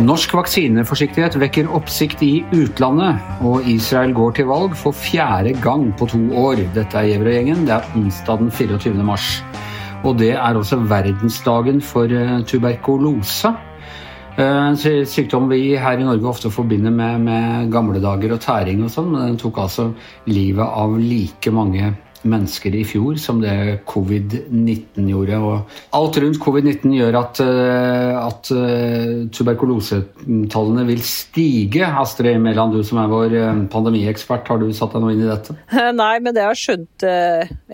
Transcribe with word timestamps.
Norsk 0.00 0.32
vaksineforsiktighet 0.32 1.34
vekker 1.42 1.68
oppsikt 1.76 2.22
i 2.24 2.40
utlandet, 2.56 3.20
og 3.44 3.68
Israel 3.68 4.14
går 4.16 4.32
til 4.38 4.48
valg 4.48 4.72
for 4.80 4.96
fjerde 4.96 5.52
gang 5.60 5.90
på 6.00 6.08
to 6.08 6.22
år. 6.40 6.62
Dette 6.72 6.96
er 6.96 7.10
Gjevrøy-gjengen. 7.10 7.66
Det 7.68 7.76
er 7.76 7.90
onsdag 7.98 8.40
den 8.40 8.50
24. 8.50 8.94
mars. 9.04 9.44
Og 10.00 10.16
det 10.18 10.32
er 10.40 10.56
også 10.56 10.80
verdensdagen 10.88 11.82
for 11.84 12.08
eh, 12.08 12.40
tuberkulose. 12.48 13.52
Eh, 14.40 14.66
en 14.66 14.76
sykdom 15.06 15.50
vi 15.50 15.74
her 15.76 16.00
i 16.00 16.04
Norge 16.06 16.28
ofte 16.30 16.50
forbinder 16.52 16.92
med, 16.94 17.26
med 17.26 17.72
gamle 17.72 18.00
dager 18.00 18.32
og 18.36 18.40
tæring 18.40 18.84
og 18.86 18.92
sånn, 18.92 19.10
men 19.12 19.26
den 19.26 19.40
tok 19.40 19.58
altså 19.60 19.90
livet 20.30 20.64
av 20.64 20.94
like 20.96 21.52
mange 21.52 21.90
mennesker 22.28 22.74
i 22.76 22.82
fjor 22.84 23.16
som 23.20 23.40
det 23.42 23.80
covid-19 23.88 25.08
gjorde. 25.10 25.38
Og 25.40 25.96
alt 25.96 26.18
rundt 26.22 26.40
covid-19 26.42 26.94
gjør 26.96 27.18
at, 27.20 27.40
eh, 27.44 28.16
at 28.20 28.50
eh, 28.54 29.12
tuberkulosetallene 29.34 30.86
vil 30.88 31.02
stige. 31.06 31.86
Astrid 31.86 32.40
Mæland, 32.42 32.76
du 32.76 32.84
som 32.86 33.00
er 33.02 33.10
vår 33.10 33.36
eh, 33.38 33.62
pandemiekspert, 33.72 34.48
har 34.50 34.60
du 34.60 34.68
satt 34.76 34.96
deg 34.96 35.04
noe 35.04 35.14
inn 35.14 35.24
i 35.24 35.30
dette? 35.30 35.56
Nei, 36.02 36.12
men 36.20 36.36
det 36.36 36.44
jeg 36.44 36.52
har 36.52 36.60
skjønt 36.60 37.06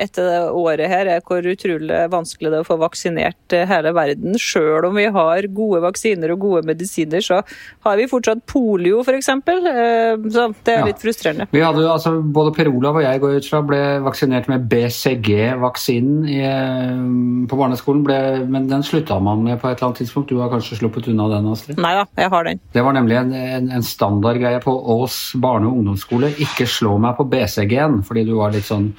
etter 0.06 0.30
det 0.30 0.40
året 0.54 0.90
her, 0.90 1.10
er 1.16 1.24
hvor 1.26 1.46
utrolig 1.46 2.02
vanskelig 2.12 2.52
det 2.52 2.60
er 2.60 2.66
å 2.66 2.68
få 2.68 2.78
vaksinert 2.80 3.56
hele 3.70 3.92
verden. 3.96 4.36
Selv 4.40 4.90
om 4.90 4.98
vi 4.98 5.08
har 5.12 5.50
gode 5.54 5.82
vaksiner 5.84 6.34
og 6.34 6.42
gode 6.44 6.64
medisiner, 6.68 7.24
så 7.24 7.40
har 7.86 7.98
vi 7.98 8.08
fortsatt 8.10 8.44
polio, 8.48 9.02
f.eks. 9.02 9.30
Så 9.30 10.46
det 10.66 10.74
er 10.74 10.86
litt 10.86 11.02
frustrerende. 11.02 11.48
Vi 11.52 11.62
hadde 11.64 11.84
altså, 11.90 12.16
Både 12.36 12.52
Per 12.56 12.68
Olav 12.70 12.98
og 12.98 13.04
jeg 13.04 13.20
går 13.22 13.38
ut 13.38 13.48
fra 13.48 13.60
ble 13.66 13.80
vaksinert 14.04 14.35
vaksinert 14.36 14.48
med 14.48 14.68
BCG-vaksinen 14.68 16.28
eh, 16.28 17.48
på 17.48 17.56
barneskolen, 17.56 18.04
ble, 18.04 18.46
men 18.48 18.68
den 18.68 18.82
slutta 18.82 19.18
man 19.20 19.44
med 19.44 19.60
på 19.60 19.68
et 19.68 19.78
eller 19.78 19.88
annet 19.88 20.02
tidspunkt. 20.02 20.30
Du 20.30 20.40
har 20.40 20.50
kanskje 20.50 20.76
sluppet 20.80 21.08
unna 21.08 21.28
den, 21.28 21.46
Astrid? 21.52 21.78
Nei 21.78 21.94
da, 21.96 22.06
jeg 22.16 22.30
har 22.30 22.44
den. 22.44 22.60
Det 22.72 22.84
var 22.84 22.96
nemlig 22.96 23.16
en, 23.16 23.32
en, 23.32 23.70
en 23.70 23.86
standardgreie 23.86 24.60
på 24.60 24.72
Ås 24.96 25.34
barne- 25.36 25.68
og 25.68 25.78
ungdomsskole. 25.78 26.34
Ikke 26.42 26.66
slå 26.66 26.98
meg 26.98 27.16
på 27.16 27.28
BCG-en, 27.30 28.02
fordi 28.06 28.26
du 28.26 28.36
var 28.36 28.52
litt 28.54 28.68
sånn 28.68 28.92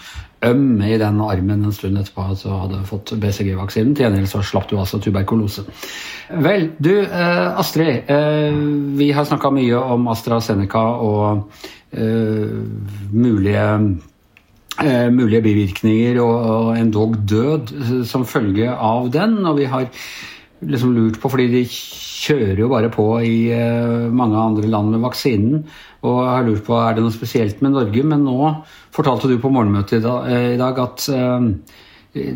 øm 0.46 0.82
i 0.86 0.98
den 1.02 1.22
armen 1.22 1.64
en 1.66 1.74
stund 1.74 1.98
etterpå 1.98 2.28
at 2.32 2.44
du 2.44 2.52
hadde 2.52 2.84
fått 2.90 3.16
BCG-vaksinen. 3.18 3.96
Til 3.98 4.08
gjengjeld 4.08 4.30
så 4.32 4.44
slapp 4.46 4.70
du 4.70 4.78
altså 4.78 5.02
tuberkulose. 5.02 5.66
Vel, 6.44 6.72
du 6.78 6.94
eh, 7.02 7.48
Astrid. 7.58 8.10
Eh, 8.12 8.62
vi 9.00 9.12
har 9.16 9.26
snakka 9.28 9.54
mye 9.54 9.82
om 9.96 10.08
AstraZeneca 10.14 10.84
og 11.02 11.66
eh, 11.92 12.54
mulige 13.14 13.66
eh, 14.84 15.10
mulige 15.14 15.44
bivirkninger 15.46 16.20
og, 16.24 16.36
og 16.54 16.72
endog 16.78 17.18
død 17.30 17.74
eh, 17.76 17.94
som 18.08 18.26
følge 18.28 18.72
av 18.72 19.12
den. 19.14 19.40
Og 19.46 19.60
vi 19.60 19.70
har 19.72 19.88
liksom 20.66 20.96
lurt 20.96 21.20
på, 21.22 21.30
fordi 21.30 21.48
de 21.54 21.64
kjører 21.70 22.62
jo 22.64 22.70
bare 22.72 22.92
på 22.94 23.08
i 23.26 23.50
eh, 23.54 24.08
mange 24.10 24.40
andre 24.42 24.70
land 24.70 24.94
med 24.94 25.04
vaksinen. 25.06 25.66
Og 26.08 26.22
har 26.26 26.46
lurt 26.48 26.66
på 26.68 26.78
er 26.80 26.98
det 26.98 27.06
noe 27.06 27.16
spesielt 27.16 27.62
med 27.66 27.76
Norge. 27.78 28.06
Men 28.06 28.26
nå 28.28 28.54
fortalte 28.96 29.30
du 29.32 29.38
på 29.42 29.52
morgenmøtet 29.54 30.00
i 30.00 30.06
dag, 30.06 30.32
eh, 30.34 30.50
i 30.56 30.62
dag 30.62 30.82
at 30.86 31.10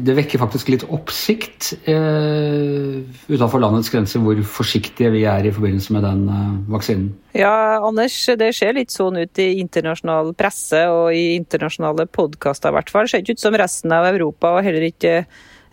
det 0.06 0.16
vekker 0.18 0.42
faktisk 0.42 0.72
litt 0.74 0.84
oppsikt 0.88 1.72
eh, 1.90 3.02
utenfor 3.28 3.62
landets 3.64 3.92
grenser 3.94 4.24
hvor 4.24 4.40
forsiktige 4.48 5.12
vi 5.14 5.24
er 5.30 5.46
i 5.48 5.54
forbindelse 5.54 5.96
med 5.96 6.06
den 6.08 6.26
eh, 6.32 6.52
vaksinen. 6.72 7.12
Ja, 7.38 7.80
Anders, 7.80 8.18
det 8.40 8.52
ser 8.58 8.76
litt 8.78 8.94
sånn 8.94 9.20
ut 9.22 9.42
i 9.42 9.54
internasjonal 9.62 10.34
presse 10.38 10.84
og 10.92 11.16
i 11.16 11.38
internasjonale 11.38 12.08
podkaster 12.12 12.72
i 12.72 12.78
hvert 12.80 12.92
fall. 12.94 13.08
Det 13.08 13.16
ser 13.16 13.26
ikke 13.26 13.38
ut 13.38 13.46
som 13.46 13.58
resten 13.59 13.96
av 13.96 14.09
Europa 14.12 14.56
og 14.56 14.66
heller 14.68 14.88
ikke 14.90 15.22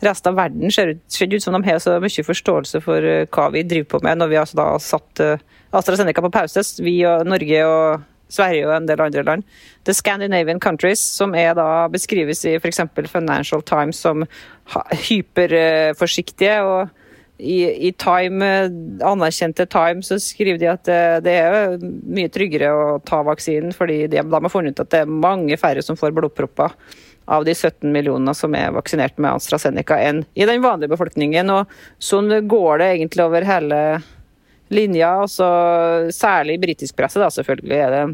resten 0.04 0.30
av 0.30 0.38
verden 0.38 0.70
ser 0.70 0.94
ut, 0.94 1.00
ser 1.10 1.32
ut 1.32 1.42
som 1.42 1.56
de 1.56 1.62
har 1.66 1.80
så 1.82 1.96
mye 2.02 2.26
forståelse 2.26 2.82
for 2.84 3.04
eh, 3.04 3.26
hva 3.34 3.48
vi 3.54 3.64
driver 3.66 3.94
på 3.94 4.04
med 4.06 4.20
når 4.20 4.30
vi 4.32 4.40
altså 4.42 4.60
har 4.62 4.84
satt 4.84 5.24
eh, 5.24 5.42
AstraZeneca 5.74 6.24
på 6.24 6.32
pause, 6.32 6.64
vi 6.82 7.00
og 7.08 7.26
Norge 7.28 7.64
og 7.66 8.06
Sverige 8.28 8.68
og 8.68 8.76
en 8.76 8.88
del 8.88 9.00
andre 9.00 9.24
land. 9.24 9.44
The 9.88 9.94
Scandinavian 9.96 10.60
countries, 10.60 11.00
som 11.00 11.32
da 11.32 11.88
beskrives 11.92 12.44
i 12.44 12.56
f.eks. 12.58 12.80
Financial 13.08 13.62
Times 13.62 14.00
som 14.04 14.24
hyperforsiktige. 15.08 16.62
og 16.62 16.88
i, 17.38 17.88
i 17.88 17.92
Time, 17.92 18.46
anerkjente 19.06 19.66
Time 19.70 20.02
så 20.02 20.18
skriver 20.18 20.58
de 20.58 20.70
at 20.72 20.88
det, 20.88 21.02
det, 21.28 21.34
er 21.38 21.76
mye 22.10 22.30
tryggere 22.34 22.72
å 22.74 22.86
ta 23.06 23.22
vaksinen, 23.26 23.70
fordi 23.76 24.06
de, 24.10 24.18
de 24.18 24.40
har 24.42 24.52
funnet 24.52 24.74
ut 24.74 24.82
at 24.82 24.90
det 24.90 25.04
er 25.04 25.12
mange 25.26 25.58
færre 25.60 25.84
som 25.86 25.98
får 25.98 26.16
blodpropper 26.16 26.74
av 27.28 27.44
de 27.44 27.54
17 27.54 27.92
millionene 27.92 28.34
som 28.34 28.54
er 28.56 28.72
vaksinert 28.74 29.18
med 29.20 29.36
AstraZeneca, 29.36 30.00
enn 30.00 30.24
i 30.34 30.46
den 30.48 30.64
vanlige 30.64 30.94
befolkningen. 30.94 31.52
Og 31.52 31.74
sånn 32.02 32.32
går 32.48 32.80
det 32.80 32.92
egentlig 32.96 33.26
over 33.26 33.46
hele 33.46 33.80
linja. 34.74 35.14
Også, 35.24 35.46
særlig 36.14 36.58
i 36.58 36.62
britisk 36.62 36.96
presse, 36.98 37.20
da, 37.20 37.30
selvfølgelig, 37.32 37.78
er 37.78 37.94
det 37.94 38.04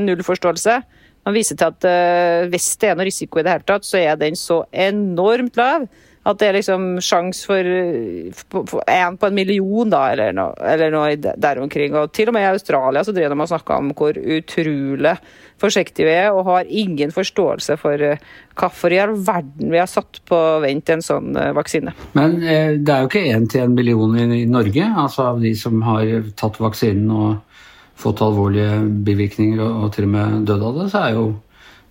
null 0.00 0.22
forståelse. 0.26 0.80
Man 1.26 1.36
viser 1.36 1.58
til 1.58 1.68
at 1.68 1.86
uh, 1.86 2.48
hvis 2.52 2.70
det 2.80 2.90
er 2.90 2.96
noe 2.96 3.08
risiko 3.10 3.40
i 3.40 3.44
det 3.44 3.52
hele 3.52 3.66
tatt, 3.68 3.86
så 3.86 4.00
er 4.00 4.16
den 4.20 4.38
så 4.38 4.62
enormt 4.72 5.58
lav 5.60 5.84
at 6.28 6.36
det 6.40 6.48
er 6.50 6.56
liksom 6.58 6.82
sjanse 7.00 7.46
for 7.48 7.64
én 7.64 9.14
på 9.16 9.28
en 9.28 9.36
million, 9.36 9.88
da, 9.88 10.02
eller 10.12 10.34
noe, 10.36 10.52
eller 10.68 10.92
noe 10.92 11.14
der 11.16 11.60
omkring. 11.62 11.96
Og 11.96 12.12
til 12.12 12.28
og 12.28 12.36
med 12.36 12.44
i 12.44 12.50
Australia 12.50 13.02
så 13.06 13.14
driver 13.16 13.32
de 13.32 13.46
og 13.46 13.52
snakker 13.54 13.80
om 13.80 13.94
hvor 13.96 14.18
utrolig 14.20 15.14
forsiktige 15.60 16.08
vi 16.08 16.14
er, 16.18 16.28
og 16.32 16.44
har 16.48 16.68
ingen 16.68 17.12
forståelse 17.12 17.76
for 17.80 18.04
uh, 18.04 18.20
hvorfor 18.60 18.92
i 18.92 19.00
all 19.00 19.16
verden 19.16 19.72
vi 19.72 19.80
har 19.80 19.88
satt 19.88 20.20
på 20.28 20.38
vent 20.64 20.92
en 20.92 21.04
sånn 21.04 21.32
uh, 21.36 21.50
vaksine. 21.56 21.96
Men 22.16 22.38
eh, 22.44 22.76
det 22.76 22.94
er 22.94 23.04
jo 23.04 23.10
ikke 23.10 23.26
én 23.32 23.48
til 23.48 23.64
en 23.64 23.76
million 23.76 24.16
i, 24.16 24.28
i 24.42 24.48
Norge, 24.48 24.92
altså 25.04 25.30
av 25.32 25.44
de 25.44 25.54
som 25.56 25.80
har 25.88 26.08
tatt 26.40 26.60
vaksinen 26.60 27.12
og 27.12 27.60
fått 28.00 28.20
alvorlige 28.24 28.80
bivirkninger 29.04 29.60
og, 29.60 29.86
og 29.86 29.94
til 29.96 30.08
og 30.08 30.14
med 30.16 30.42
dødd 30.48 30.68
av 30.68 30.82
det, 30.82 30.90
så 30.92 31.04
er 31.06 31.16
jo 31.16 31.30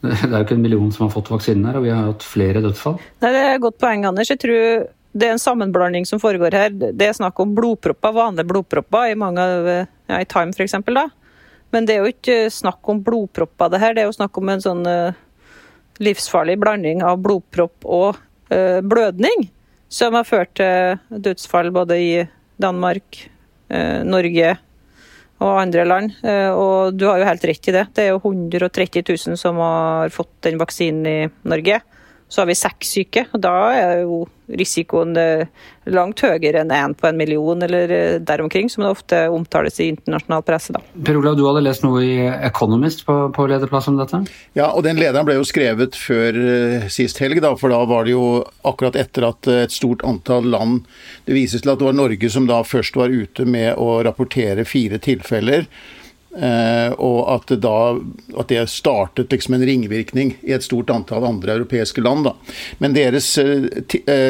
det 0.06 0.30
er 0.30 0.38
jo 0.38 0.46
ikke 0.46 0.56
en 0.56 0.64
million 0.64 0.92
som 0.96 1.08
har 1.08 1.14
fått 1.14 1.32
vaksinen 1.34 1.68
her, 1.68 1.80
og 1.80 1.86
vi 1.86 1.92
har 1.92 2.08
hatt 2.08 2.24
flere 2.24 2.64
dødsfall. 2.64 2.98
Nei, 3.24 3.32
Det 3.36 3.44
er 3.44 3.54
et 3.58 3.64
godt 3.64 3.80
poeng, 3.82 4.06
Anders. 4.08 4.32
Jeg 4.32 4.42
tror 4.42 4.88
det 5.12 5.26
er 5.26 5.34
en 5.34 5.42
sammenblanding 5.42 6.06
som 6.06 6.22
foregår 6.22 6.56
her. 6.56 6.70
Det 6.72 7.06
er 7.06 7.18
snakk 7.18 7.40
om 7.42 7.56
blodpropper, 7.58 8.14
vanlige 8.16 8.48
blodpropper, 8.52 9.10
i 9.10 9.18
mange 9.18 9.42
av 9.44 9.70
ja, 9.70 10.20
i 10.20 10.28
Time 10.30 10.54
f.eks. 10.54 10.78
Men 11.74 11.86
det 11.86 11.96
er 11.96 12.04
jo 12.04 12.14
ikke 12.14 12.38
snakk 12.54 12.90
om 12.90 13.02
blodpropper, 13.06 13.74
det 13.74 13.82
her. 13.82 13.96
Det 13.96 14.04
er 14.04 14.10
jo 14.10 14.18
snakk 14.18 14.38
om 14.40 14.54
en 14.54 14.64
sånn 14.64 14.86
uh, 14.88 15.18
livsfarlig 16.02 16.58
blanding 16.62 17.04
av 17.06 17.20
blodpropp 17.26 17.86
og 17.86 18.22
uh, 18.54 18.80
blødning, 18.86 19.50
som 19.90 20.18
har 20.18 20.30
ført 20.30 20.56
til 20.58 20.98
dødsfall 21.10 21.74
både 21.74 22.00
i 22.00 22.12
Danmark, 22.62 23.26
uh, 23.74 24.02
Norge, 24.06 24.56
og 25.40 25.62
andre 25.62 25.86
land. 25.88 26.18
Eh, 26.24 26.52
og 26.52 26.96
du 26.98 27.08
har 27.08 27.22
jo 27.22 27.30
helt 27.30 27.46
rett 27.48 27.72
i 27.72 27.76
det. 27.76 27.86
Det 27.96 28.06
er 28.06 28.12
jo 28.14 28.22
130 28.22 29.06
000 29.08 29.40
som 29.40 29.60
har 29.64 30.12
fått 30.14 30.34
den 30.48 30.60
vaksinen 30.62 31.08
i 31.08 31.18
Norge. 31.50 31.82
Så 32.30 32.42
har 32.44 32.50
vi 32.50 32.58
seks 32.58 32.92
syke, 32.94 33.26
og 33.34 33.42
da 33.42 33.56
er 33.74 34.04
jo 34.04 34.26
risikoen 34.50 35.18
eh, 35.18 35.48
langt 35.90 36.22
høyere 36.26 36.62
enn 36.64 36.72
én 36.74 36.94
på 36.98 37.08
en 37.10 37.18
million 37.18 37.62
eller 37.66 37.92
eh, 37.94 38.18
der 38.22 38.42
omkring, 38.42 38.70
som 38.70 38.84
det 38.86 38.92
ofte 38.94 39.22
omtales 39.34 39.80
i 39.82 39.90
internasjonal 39.94 40.44
presse. 40.46 40.74
Da. 40.74 40.82
Per 41.06 41.20
Olav, 41.20 41.38
du 41.38 41.46
hadde 41.48 41.64
lest 41.66 41.86
noe 41.86 42.04
i 42.06 42.16
Economist 42.50 43.06
på, 43.08 43.18
på 43.36 43.48
lederplass 43.50 43.90
om 43.92 44.00
dette? 44.00 44.24
Ja, 44.58 44.72
og 44.72 44.86
den 44.86 45.02
lederen 45.02 45.28
ble 45.28 45.40
jo 45.40 45.48
skrevet 45.48 45.98
før 45.98 46.38
uh, 46.38 46.90
sist 46.92 47.22
helg, 47.22 47.42
da, 47.46 47.56
for 47.60 47.74
da 47.74 47.82
var 47.90 48.06
det 48.06 48.16
jo 48.16 48.26
akkurat 48.68 48.98
etter 49.00 49.30
at 49.30 49.50
et 49.50 49.74
stort 49.74 50.04
antall 50.08 50.48
land 50.50 50.84
Det 51.26 51.36
vises 51.36 51.64
til 51.64 51.72
at 51.72 51.80
det 51.82 51.88
var 51.88 51.98
Norge 51.98 52.30
som 52.32 52.48
da 52.50 52.62
først 52.66 52.98
var 52.98 53.14
ute 53.14 53.46
med 53.50 53.74
å 53.78 54.00
rapportere 54.06 54.66
fire 54.68 55.00
tilfeller 55.02 55.66
Uh, 56.30 56.94
og 57.02 57.24
at 57.34 57.48
det, 57.50 57.56
da, 57.64 57.96
at 58.38 58.52
det 58.52 58.62
startet 58.70 59.32
liksom 59.34 59.56
en 59.58 59.64
ringvirkning 59.66 60.36
i 60.46 60.54
et 60.54 60.62
stort 60.62 60.92
antall 60.94 61.26
andre 61.26 61.56
europeiske 61.58 62.04
land. 62.06 62.28
Da. 62.28 62.36
Men 62.78 62.94
deres 62.94 63.32
uh, 63.42 63.66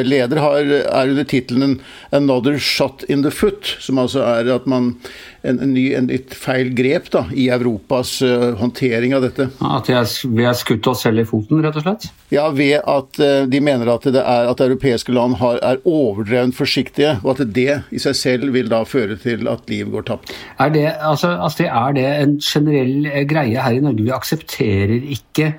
leder 0.06 0.40
har, 0.40 0.72
er 0.80 1.12
under 1.12 1.28
tittelen 1.28 1.82
'Another 2.08 2.56
shot 2.58 3.04
in 3.08 3.20
the 3.22 3.30
foot', 3.30 3.76
som 3.84 4.00
altså 4.00 4.24
er 4.24 4.48
at 4.54 4.64
man 4.64 4.94
en, 5.42 5.60
en 5.60 5.74
ny, 5.74 5.90
en, 5.96 6.08
et 6.12 6.32
feil 6.36 6.72
grep 6.76 7.10
da, 7.12 7.26
i 7.32 7.48
Europas 7.52 8.18
håndtering 8.60 9.14
av 9.16 9.22
dette. 9.24 9.46
At 9.64 9.88
vi 9.88 10.44
har 10.44 10.56
skutt 10.56 10.88
oss 10.90 11.04
selv 11.06 11.22
i 11.22 11.24
foten, 11.24 11.62
rett 11.64 11.78
og 11.80 11.84
slett? 11.86 12.10
Ja, 12.28 12.50
ved 12.52 12.82
at 12.84 13.16
de 13.48 13.60
mener 13.64 13.88
at, 13.88 14.04
det 14.04 14.20
er, 14.20 14.50
at 14.50 14.60
europeiske 14.60 15.14
land 15.16 15.38
har, 15.40 15.56
er 15.64 15.80
overdrevent 15.88 16.58
forsiktige, 16.58 17.14
og 17.24 17.40
at 17.40 17.54
det 17.56 17.78
i 17.88 18.02
seg 18.02 18.18
selv 18.20 18.52
vil 18.52 18.68
da 18.68 18.82
føre 18.84 19.16
til 19.20 19.48
at 19.48 19.64
liv 19.72 19.88
går 19.94 20.04
tapt. 20.12 20.34
Er 20.60 20.76
det, 20.76 20.86
altså, 21.00 21.32
Astrid, 21.40 21.72
er 21.72 21.89
det 21.96 22.06
en 22.08 22.38
generell 22.44 23.06
eh, 23.10 23.26
greie 23.28 23.60
her 23.60 23.76
i 23.76 23.84
Norge? 23.84 24.06
Vi 24.06 24.16
aksepterer 24.16 24.98
ikke 25.18 25.54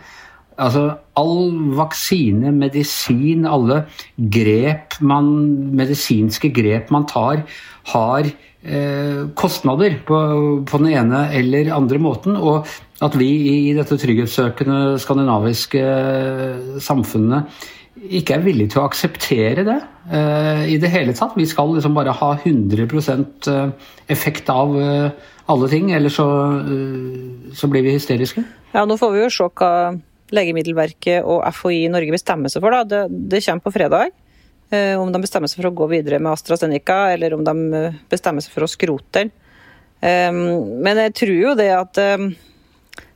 Altså, 0.62 0.82
all 1.18 1.56
vaksine, 1.74 2.52
medisin, 2.54 3.48
alle 3.50 3.80
grep 4.20 5.00
man, 5.02 5.32
medisinske 5.74 6.52
grep 6.54 6.92
man 6.94 7.08
tar, 7.10 7.40
har 7.94 8.28
Eh, 8.62 9.30
kostnader 9.34 9.96
på, 10.06 10.18
på, 10.70 10.78
den 10.84 10.92
ene 10.94 11.24
eller 11.34 11.72
andre 11.74 11.98
måten. 11.98 12.36
Og 12.38 12.68
at 13.02 13.16
vi 13.18 13.30
i 13.50 13.72
dette 13.74 13.98
trygghetssøkende 13.98 15.00
skandinaviske 15.02 15.82
samfunnet 16.86 17.50
ikke 18.02 18.38
er 18.38 18.46
villige 18.46 18.74
til 18.74 18.84
å 18.84 18.86
akseptere 18.86 19.66
det 19.66 19.80
eh, 20.14 20.62
i 20.76 20.78
det 20.82 20.94
hele 20.94 21.16
tatt. 21.18 21.34
Vi 21.38 21.50
skal 21.50 21.74
liksom 21.74 21.98
bare 21.98 22.14
ha 22.14 22.32
100% 22.38 23.50
effekt 24.14 24.54
av 24.54 24.78
alle 25.52 25.70
ting, 25.72 25.92
eller 25.96 26.14
så, 26.14 26.26
uh, 26.66 27.52
så, 27.58 27.70
blir 27.72 27.86
vi 27.86 27.96
hysteriske. 27.98 28.44
Ja, 28.74 28.86
nå 28.88 28.98
får 29.00 29.14
vi 29.16 29.24
jo 29.24 29.30
se 29.34 29.48
hva 29.62 29.72
Legemiddelverket 30.32 31.28
og 31.28 31.44
FHI 31.52 31.86
i 31.86 31.92
Norge 31.92 32.14
bestemmer 32.16 32.52
seg 32.52 32.64
for. 32.64 32.78
Det, 32.88 33.02
det 33.32 33.42
kommer 33.44 33.66
på 33.66 33.74
fredag. 33.76 34.14
om 34.72 35.10
de 35.12 35.20
bestemmer 35.20 35.52
seg 35.52 35.60
for 35.60 35.68
å 35.68 35.74
gå 35.76 35.88
videre 35.92 36.22
med 36.24 36.32
AstraZeneca, 36.32 37.12
eller 37.12 37.34
om 37.36 37.44
de 37.44 37.82
bestemmer 38.08 38.40
seg 38.40 38.54
for 38.54 38.64
å 38.64 38.70
skrote 38.72 39.20
den. 39.20 39.32
men 40.00 41.02
jeg 41.04 41.14
tror 41.20 41.36
jo 41.36 41.52
det 41.60 41.68
at 41.76 42.00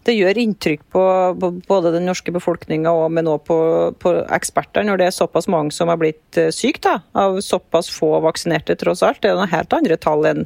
det 0.05 0.13
gjør 0.13 0.37
inntrykk 0.37 0.83
på, 0.93 1.03
på 1.41 1.49
både 1.65 1.91
den 1.95 2.05
norske 2.05 2.33
befolkninga 2.33 2.93
men 3.09 3.29
òg 3.29 3.45
på, 3.47 3.57
på, 4.01 4.13
eksperter, 4.37 4.85
når 4.85 5.01
det 5.01 5.07
er 5.09 5.15
såpass 5.15 5.49
mange 5.49 5.73
som 5.73 5.89
har 5.89 5.97
blitt 6.01 6.37
eh, 6.37 6.51
syke 6.53 6.99
av 7.17 7.39
såpass 7.41 7.89
få 7.93 8.11
vaksinerte, 8.25 8.77
tross 8.77 9.01
alt. 9.05 9.23
Det 9.23 9.31
er 9.31 9.39
noen 9.39 9.53
helt 9.53 9.73
andre 9.73 9.97
tall 10.01 10.27
enn 10.29 10.45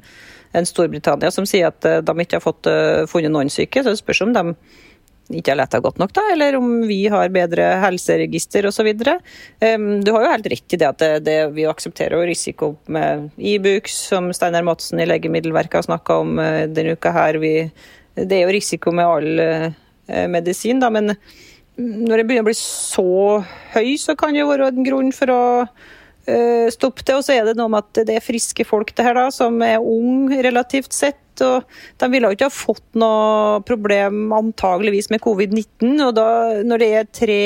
en 0.58 0.68
Storbritannia, 0.68 1.32
som 1.32 1.48
sier 1.50 1.70
at 1.70 1.86
eh, 1.86 2.02
de 2.06 2.16
ikke 2.24 2.40
har 2.40 2.46
fått 2.46 2.70
uh, 2.70 3.06
funnet 3.10 3.34
noen 3.34 3.52
syke. 3.54 3.84
Så 3.84 3.94
det 3.94 4.02
spørs 4.02 4.24
om 4.26 4.34
de 4.34 4.44
ikke 5.30 5.54
har 5.54 5.60
leta 5.60 5.78
godt 5.78 6.00
nok, 6.02 6.14
da, 6.18 6.24
eller 6.34 6.56
om 6.58 6.88
vi 6.90 7.04
har 7.12 7.30
bedre 7.30 7.68
helseregister 7.84 8.66
osv. 8.66 8.88
Um, 9.62 10.00
du 10.02 10.10
har 10.16 10.26
jo 10.26 10.32
helt 10.32 10.50
rett 10.56 10.74
i 10.74 10.80
det 10.82 10.88
at 10.88 11.04
det, 11.04 11.12
det, 11.28 11.38
vi 11.54 11.68
aksepterer 11.70 12.26
risiko 12.26 12.72
med 12.90 13.30
Ibux, 13.38 13.94
e 13.94 14.10
som 14.10 14.34
Steinar 14.34 14.66
Madsen 14.66 15.04
i 15.04 15.06
Legemiddelverket 15.06 15.84
har 15.84 15.86
snakka 15.92 16.18
om 16.24 16.42
uh, 16.42 16.66
denne 16.66 16.98
uka 16.98 17.14
her. 17.14 17.38
Vi 17.44 17.54
det 18.28 18.40
er 18.40 18.48
jo 18.48 18.56
risiko 18.56 18.94
med 18.96 19.08
all 19.08 19.44
eh, 19.44 20.26
medisin, 20.32 20.82
da, 20.82 20.90
men 20.94 21.14
når 21.80 22.20
det 22.20 22.26
begynner 22.28 22.44
å 22.44 22.50
bli 22.50 22.58
så 22.58 23.40
høy, 23.76 23.94
så 24.02 24.16
kan 24.20 24.36
det 24.36 24.42
jo 24.42 24.50
være 24.50 24.72
en 24.74 24.86
grunn 24.86 25.14
for 25.16 25.32
å 25.32 25.44
stoppe 26.74 27.06
det. 27.06 27.16
Og 27.18 27.26
så 27.26 27.36
er 27.38 27.50
det 27.50 27.58
noe 27.60 27.72
med 27.72 27.86
at 27.86 28.04
det 28.10 28.20
er 28.20 28.26
friske 28.26 28.66
folk 28.68 28.94
det 28.96 29.06
her 29.06 29.18
da, 29.18 29.28
som 29.34 29.60
er 29.66 29.80
unge 29.80 30.42
relativt 30.46 30.96
sett. 30.96 31.44
og 31.46 31.66
De 32.02 32.12
ville 32.12 32.30
jo 32.30 32.38
ikke 32.38 32.50
ha 32.50 32.54
fått 32.54 32.88
noe 33.00 33.60
problem 33.68 34.34
antageligvis 34.36 35.12
med 35.14 35.24
covid-19. 35.26 35.98
og 36.08 36.16
da, 36.18 36.30
Når 36.68 36.84
det 36.84 36.94
er 36.94 37.12
tre 37.12 37.44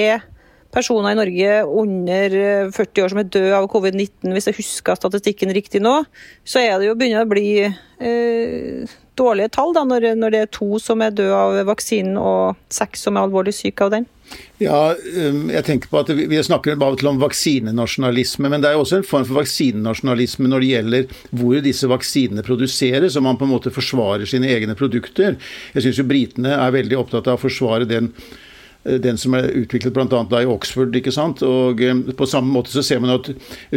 personer 0.74 1.14
i 1.14 1.20
Norge 1.20 1.58
under 1.70 2.36
40 2.74 3.04
år 3.04 3.14
som 3.14 3.22
er 3.22 3.30
døde 3.30 3.58
av 3.58 3.70
covid-19, 3.72 4.34
hvis 4.34 4.50
jeg 4.50 4.58
husker 4.58 4.98
statistikken 4.98 5.54
riktig 5.54 5.84
nå, 5.84 6.00
så 6.42 6.64
er 6.64 6.80
det 6.80 6.90
jo 6.90 6.98
begynner 6.98 7.28
å 7.28 7.30
bli 7.30 7.48
uh, 7.68 8.96
dårlige 9.20 9.54
tall 9.56 9.74
da, 9.76 9.84
når, 9.88 10.14
når, 10.20 10.34
det 10.34 10.42
er 10.44 10.52
to 10.54 10.80
som 10.82 11.02
er 11.04 11.14
døde 11.16 11.38
av 11.38 11.60
vaksinen 11.70 12.18
og 12.20 12.60
seks 12.74 13.06
som 13.06 13.18
er 13.18 13.28
alvorlig 13.28 13.54
syke 13.56 13.86
av 13.86 13.94
den? 13.94 14.08
Ja, 14.62 14.94
um, 14.96 15.50
jeg 15.52 15.66
tenker 15.68 15.92
på 15.92 16.00
at 16.00 16.10
Vi 16.16 16.40
snakker 16.46 16.78
av 16.78 16.96
og 16.96 17.02
til 17.02 17.12
om 17.12 17.20
vaksinenasjonalisme, 17.22 18.50
men 18.50 18.64
det 18.64 18.72
er 18.72 18.78
jo 18.78 18.86
også 18.86 19.02
en 19.02 19.08
form 19.08 19.28
for 19.30 19.42
vaksinenasjonalisme 19.42 20.50
når 20.50 20.64
det 20.64 20.72
gjelder 20.72 21.20
hvor 21.34 21.60
disse 21.66 21.90
vaksinene 21.92 22.46
produseres, 22.46 23.18
og 23.20 23.28
man 23.28 23.38
på 23.38 23.48
en 23.48 23.54
måte 23.54 23.74
forsvarer 23.74 24.30
sine 24.30 24.50
egne 24.54 24.78
produkter. 24.80 25.38
Jeg 25.76 25.86
syns 25.86 26.02
britene 26.10 26.56
er 26.58 26.74
veldig 26.74 26.98
opptatt 27.02 27.30
av 27.30 27.38
å 27.38 27.44
forsvare 27.44 27.90
den 27.90 28.14
den 28.84 29.18
som 29.20 29.36
er 29.38 29.50
utviklet 29.56 29.94
bl.a. 29.96 30.42
i 30.42 30.50
Oxford. 30.50 30.96
ikke 30.96 31.14
sant? 31.14 31.44
Og 31.46 31.82
eh, 31.84 31.96
På 32.18 32.28
samme 32.30 32.52
måte 32.52 32.74
så 32.74 32.84
ser 32.86 33.02
man 33.04 33.16
at 33.16 33.30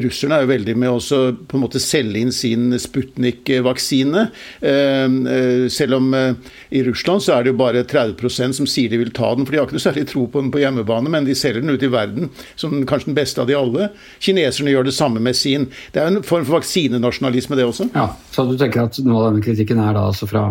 russerne 0.03 0.39
er 0.39 0.47
jo 0.47 0.53
veldig 0.53 0.77
med 0.83 0.91
å 0.91 1.23
på 1.47 1.59
en 1.59 1.63
måte 1.63 1.83
selge 1.83 2.21
inn 2.21 2.33
sin 2.35 2.75
Sputnik-vaksine. 2.81 4.27
Eh, 4.61 5.69
selv 5.73 5.99
om 6.01 6.11
i 6.17 6.83
Russland 6.87 7.23
så 7.23 7.37
er 7.37 7.45
det 7.45 7.53
jo 7.55 7.61
bare 7.61 7.85
30% 7.87 8.59
som 8.59 8.69
sier 8.71 8.91
de 8.93 9.01
vil 9.01 9.13
ta 9.15 9.33
den, 9.35 9.47
for 9.47 9.55
de 9.55 9.61
har 9.61 9.69
ikke 9.69 9.79
noe 9.79 9.87
særlig 9.87 10.07
tro 10.11 10.27
på 10.31 10.43
den 10.43 10.53
på 10.55 10.63
hjemmebane, 10.63 11.13
men 11.13 11.29
de 11.29 11.37
selger 11.39 11.63
den 11.63 11.75
ut 11.75 11.87
i 11.87 11.93
verden 11.93 12.31
som 12.59 12.75
kanskje 12.89 13.13
den 13.13 13.19
beste 13.19 13.43
av 13.43 13.51
de 13.51 13.57
alle. 13.59 13.91
Kineserne 14.23 14.73
gjør 14.75 14.89
det 14.89 14.97
samme 14.97 15.23
med 15.23 15.39
sin. 15.39 15.69
Det 15.95 16.03
er 16.03 16.11
jo 16.11 16.17
en 16.17 16.27
form 16.27 16.47
for 16.47 16.59
vaksinenasjonalisme, 16.59 17.59
det 17.59 17.67
også. 17.69 17.91
Ja, 17.95 18.11
Så 18.33 18.47
du 18.49 18.57
tenker 18.59 18.87
at 18.87 18.99
noe 19.05 19.23
av 19.23 19.31
denne 19.31 19.45
kritikken 19.45 19.81
er 19.83 19.97
da 19.97 20.07
altså 20.11 20.29
fra 20.31 20.49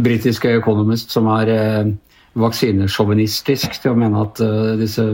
britiske 0.00 0.50
Economist, 0.58 1.12
som 1.14 1.28
er 1.30 1.50
vaksinesjåvinistisk 2.38 3.78
til 3.82 3.94
å 3.94 3.98
mene 3.98 4.24
at 4.26 4.40
uh, 4.42 4.74
disse 4.80 5.04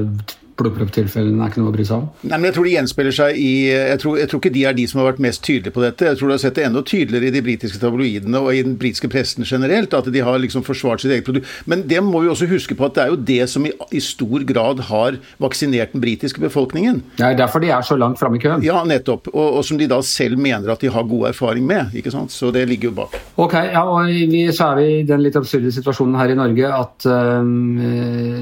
blodpropptilfellene 0.61 1.45
er 1.45 1.53
ikke 1.53 1.63
noe 1.63 1.73
å 1.73 1.77
bry 1.77 1.87
seg 1.89 2.03
om? 2.03 2.09
Nei, 2.23 2.37
men 2.37 2.49
Jeg 2.51 2.57
tror 2.57 2.69
det 2.69 2.75
gjenspeiler 2.77 3.17
seg 3.17 3.41
i 3.41 3.51
jeg 3.71 4.01
tror, 4.03 4.19
jeg 4.21 4.31
tror, 4.31 4.43
ikke 4.43 4.55
de 4.55 4.65
er 4.69 4.77
de 4.77 4.87
som 4.91 5.01
har 5.01 5.11
vært 5.11 5.23
mest 5.25 5.43
tydelige 5.47 5.75
på 5.75 5.85
dette. 5.85 6.09
Jeg 6.11 6.19
tror 6.21 6.31
du 6.31 6.35
har 6.35 6.43
sett 6.43 6.59
det 6.59 6.67
enda 6.69 6.83
tydeligere 6.87 7.31
i 7.31 7.35
de 7.35 7.43
britiske 7.45 7.81
tabloidene 7.83 8.41
og 8.41 8.51
i 8.55 8.63
den 8.67 8.77
britiske 8.81 9.11
pressen 9.13 9.47
generelt, 9.47 9.95
at 9.97 10.09
de 10.13 10.25
har 10.25 10.41
liksom 10.43 10.65
forsvart 10.67 11.05
sitt 11.05 11.15
eget 11.15 11.27
produkt. 11.27 11.49
Men 11.71 11.85
det 11.91 12.03
må 12.05 12.23
vi 12.25 12.31
også 12.33 12.49
huske 12.51 12.77
på 12.79 12.89
at 12.89 12.97
det 12.97 13.05
er 13.05 13.13
jo 13.15 13.21
det 13.31 13.41
som 13.53 13.67
i, 13.67 13.73
i 13.97 14.03
stor 14.05 14.45
grad 14.49 14.85
har 14.91 15.19
vaksinert 15.43 15.95
den 15.95 16.05
britiske 16.05 16.43
befolkningen. 16.43 17.03
Det 17.19 17.27
er 17.27 17.39
derfor 17.39 17.63
de 17.63 17.73
er 17.73 17.87
så 17.87 17.99
langt 18.01 18.21
framme 18.21 18.41
i 18.41 18.43
køen. 18.43 18.65
Ja, 18.67 18.83
nettopp. 18.87 19.31
Og, 19.33 19.61
og, 19.61 19.63
som 19.67 19.79
de 19.81 19.89
da 19.91 20.01
selv 20.07 20.41
mener 20.41 20.73
at 20.73 20.83
de 20.83 20.91
har 20.93 21.07
god 21.09 21.31
erfaring 21.31 21.67
med. 21.67 21.95
ikke 21.97 22.13
sant? 22.15 22.33
Så 22.35 22.51
det 22.55 22.67
ligger 22.69 22.91
jo 22.91 22.97
bak. 23.03 23.17
Ok, 23.41 23.57
ja, 23.71 23.85
og 23.85 24.11
vi, 24.11 24.47
så 24.55 24.73
er 24.73 24.81
vi 24.81 24.89
i 25.01 25.07
den 25.09 25.25
litt 25.25 25.39
absurde 25.39 25.73
situasjonen 25.75 26.19
her 26.21 26.33
i 26.33 26.39
Norge 26.39 26.73
at 26.75 27.09
øh, 27.11 27.51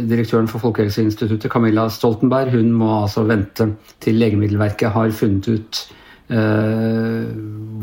direktøren 0.09 0.49
for 0.51 0.63
Folkehelseinstituttet, 0.63 1.51
Camilla 1.53 1.89
Stoltenberg, 1.93 2.08
Stoltenberg 2.09 2.55
hun 2.57 2.73
må 2.73 2.89
altså 3.03 3.27
vente 3.29 3.75
til 4.01 4.17
Legemiddelverket 4.17 4.95
har 4.95 5.11
funnet 5.13 5.49
ut 5.49 5.81
eh, 6.33 7.27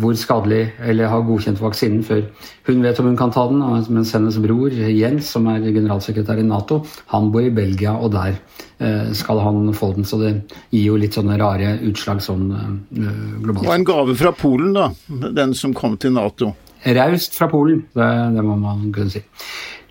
hvor 0.02 0.16
skadelig 0.18 0.64
eller 0.84 1.12
har 1.12 1.24
godkjent 1.28 1.62
vaksinen 1.62 2.02
før 2.04 2.24
hun 2.68 2.82
vet 2.84 3.00
om 3.00 3.10
hun 3.12 3.20
kan 3.20 3.34
ta 3.34 3.46
den. 3.52 3.62
Mens 3.94 4.14
hennes 4.16 4.40
bror 4.42 4.74
Jens, 4.74 5.30
som 5.36 5.46
er 5.52 5.64
generalsekretær 5.68 6.42
i 6.42 6.48
Nato, 6.48 6.82
han 7.14 7.30
bor 7.34 7.46
i 7.46 7.54
Belgia, 7.54 7.94
og 7.94 8.16
der 8.16 8.34
eh, 8.80 9.14
skal 9.14 9.44
han 9.46 9.70
få 9.78 9.94
den. 10.00 10.08
Så 10.10 10.20
det 10.24 10.34
gir 10.74 10.90
jo 10.90 11.00
litt 11.00 11.16
sånne 11.18 11.38
rare 11.42 11.78
utslag 11.86 12.24
sånn 12.26 12.50
eh, 12.56 13.14
globalt. 13.46 13.70
Og 13.70 13.78
en 13.78 13.88
gave 13.88 14.18
fra 14.20 14.34
Polen, 14.36 14.74
da. 14.76 14.90
Den 15.38 15.56
som 15.58 15.76
kom 15.78 16.00
til 16.02 16.18
Nato. 16.18 16.56
Raust 16.86 17.38
fra 17.38 17.48
Polen, 17.50 17.86
det, 17.98 18.10
det 18.36 18.44
må 18.46 18.58
man 18.62 18.90
kunne 18.94 19.14
si. 19.14 19.24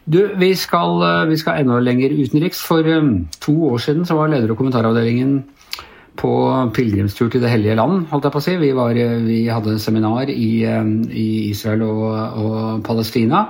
Du, 0.04 0.20
vi 0.36 0.52
skal, 0.56 1.00
eh, 1.02 1.26
vi 1.30 1.36
skal, 1.40 1.62
enda 1.62 1.78
lenger 1.80 2.12
utenriks. 2.12 2.60
For 2.60 2.84
um, 2.84 3.26
to 3.40 3.54
år 3.72 3.78
siden 3.80 4.04
så 4.04 4.18
var 4.18 4.28
leder- 4.28 4.50
og 4.52 4.58
kommentaravdelingen 4.58 5.44
på 6.16 6.32
pilegrimstur 6.74 7.30
til 7.30 7.40
Det 7.40 7.50
hellige 7.50 7.74
land. 7.74 8.06
holdt 8.10 8.24
jeg 8.24 8.32
på 8.32 8.38
å 8.38 8.44
si. 8.44 8.56
Vi, 8.56 8.72
var, 8.72 8.90
eh, 8.90 9.22
vi 9.24 9.46
hadde 9.48 9.78
seminar 9.78 10.28
i, 10.28 10.64
i 11.10 11.50
Israel 11.50 11.82
og, 11.82 12.12
og 12.36 12.84
Palestina. 12.84 13.48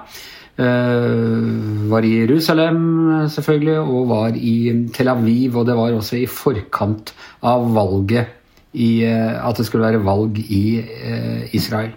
Uh, 0.55 1.91
var 1.91 2.05
i 2.07 2.13
Jerusalem, 2.21 3.27
selvfølgelig, 3.27 3.79
og 3.81 4.09
var 4.09 4.37
i 4.39 4.87
Tel 4.95 5.09
Aviv. 5.11 5.57
Og 5.57 5.67
det 5.67 5.75
var 5.75 5.91
også 5.91 6.21
i 6.21 6.31
forkant 6.31 7.11
av 7.43 7.67
valget 7.75 8.31
i, 8.73 9.03
uh, 9.03 9.49
At 9.49 9.59
det 9.59 9.67
skulle 9.67 9.89
være 9.89 10.05
valg 10.07 10.39
i 10.39 10.79
uh, 10.79 11.43
Israel. 11.51 11.91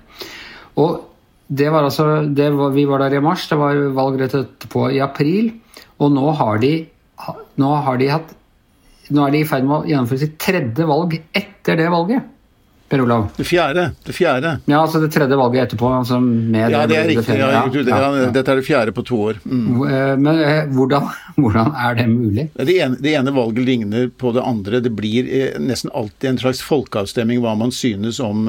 Og 0.76 1.06
det 1.48 1.70
var 1.72 1.88
altså, 1.88 2.22
det 2.28 2.50
var, 2.52 2.72
Vi 2.76 2.86
var 2.86 3.00
der 3.00 3.18
i 3.18 3.24
mars, 3.24 3.48
det 3.50 3.58
var 3.60 3.80
valg 3.96 4.20
rett 4.22 4.36
etterpå 4.36 4.90
i 4.92 5.02
april. 5.04 5.52
Og 6.04 6.12
nå 6.14 6.32
har 6.40 6.60
de, 6.62 6.74
nå 7.58 7.76
har 7.86 8.02
de 8.02 8.12
hatt 8.12 8.34
Nå 9.08 9.22
er 9.24 9.32
de 9.32 9.40
i 9.40 9.46
ferd 9.48 9.64
med 9.64 9.72
å 9.72 9.86
gjennomføre 9.88 10.20
sitt 10.20 10.34
tredje 10.36 10.84
valg 10.84 11.14
etter 11.16 11.78
det 11.80 11.86
valget. 11.88 12.26
Per 12.88 13.02
Olav? 13.02 13.26
Det 13.36 13.44
fjerde. 13.44 13.90
Det 14.04 14.14
fjerde. 14.16 14.52
Ja, 14.66 14.82
altså 14.82 15.02
det 15.04 15.10
tredje 15.12 15.36
valget 15.36 15.66
etterpå. 15.66 15.90
Altså 15.92 16.20
ja, 16.56 16.84
det 16.88 16.96
er 16.96 17.10
riktig. 17.10 17.36
Ja, 17.36 17.50
ja, 17.52 17.64
ja, 17.68 18.30
dette 18.32 18.54
er 18.54 18.62
det 18.62 18.64
fjerde 18.64 18.94
på 18.96 19.04
to 19.08 19.20
år. 19.26 19.42
Mm. 19.44 19.82
Eh, 19.84 20.14
men 20.24 20.40
eh, 20.40 20.62
hvordan, 20.72 21.10
hvordan, 21.36 21.74
er 21.76 21.98
det 22.00 22.08
mulig? 22.12 22.48
Det 22.56 22.78
ene, 22.78 23.00
det 23.04 23.12
ene, 23.20 23.36
valget 23.36 23.68
ligner 23.68 24.08
på 24.08 24.32
det 24.36 24.44
andre. 24.44 24.80
Det 24.84 24.94
blir 24.96 25.28
eh, 25.28 25.60
nesten 25.60 25.92
alltid 25.92 26.32
en 26.32 26.42
slags 26.46 26.64
folkeavstemning 26.64 27.44
hva 27.44 27.58
man 27.60 27.76
synes 27.76 28.22
om 28.24 28.48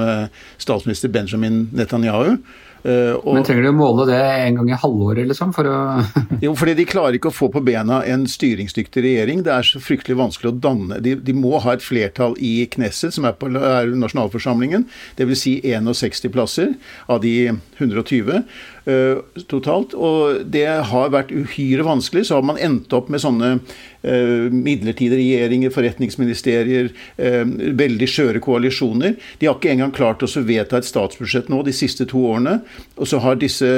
statsminister 0.58 1.10
Benjamin 1.10 1.64
Netanyahu. 1.74 2.36
Uh, 2.84 3.16
og, 3.18 3.32
Men 3.34 3.46
trenger 3.46 3.66
de 3.66 3.72
å 3.72 3.76
måle 3.76 4.04
det 4.06 4.18
en 4.22 4.60
gang 4.60 4.70
i 4.70 4.78
halvåret, 4.78 5.26
liksom? 5.26 5.50
For 5.56 5.66
å 5.66 5.78
jo, 6.44 6.54
fordi 6.58 6.76
de 6.78 6.86
klarer 6.88 7.18
ikke 7.18 7.32
å 7.32 7.34
få 7.34 7.50
på 7.54 7.62
bena 7.66 8.00
en 8.06 8.26
styringsdyktig 8.30 9.02
regjering. 9.04 9.42
Det 9.46 9.54
er 9.54 9.66
så 9.66 9.82
fryktelig 9.82 10.18
vanskelig 10.20 10.52
å 10.52 10.58
danne 10.68 11.00
De, 11.04 11.16
de 11.18 11.34
må 11.36 11.58
ha 11.64 11.74
et 11.74 11.84
flertall 11.84 12.36
i 12.38 12.62
Knesset, 12.70 13.16
som 13.16 13.26
er 13.28 13.34
på 13.38 13.50
er 13.50 13.90
nasjonalforsamlingen. 13.98 14.86
Dvs. 15.18 15.42
Si 15.42 15.54
61 15.62 16.32
plasser 16.34 16.74
av 17.10 17.22
de 17.24 17.34
120. 17.78 18.44
Uh, 18.88 19.20
totalt. 19.50 19.92
Og 19.92 20.46
det 20.48 20.64
har 20.64 21.10
vært 21.12 21.32
uhyre 21.34 21.84
vanskelig. 21.84 22.24
Så 22.28 22.38
har 22.38 22.44
man 22.46 22.60
endt 22.62 22.94
opp 22.96 23.10
med 23.12 23.20
sånne 23.20 23.50
uh, 23.58 24.46
midlertidige 24.48 25.18
regjeringer, 25.18 25.72
forretningsministerier, 25.74 26.88
uh, 27.20 27.42
veldig 27.76 28.08
skjøre 28.08 28.40
koalisjoner. 28.40 29.18
De 29.42 29.48
har 29.50 29.58
ikke 29.58 29.74
engang 29.74 29.92
klart 29.92 30.24
å 30.24 30.30
vedta 30.40 30.78
et 30.78 30.88
statsbudsjett 30.88 31.50
nå 31.52 31.60
de 31.66 31.74
siste 31.76 32.06
to 32.08 32.22
årene. 32.30 32.62
Og 32.96 33.10
så 33.10 33.20
har 33.20 33.36
disse 33.36 33.68